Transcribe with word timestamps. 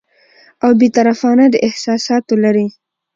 او 0.63 0.71
بې 0.79 0.87
طرفانه، 0.97 1.45
د 1.49 1.55
احساساتو 1.67 2.33
لرې 2.43 2.67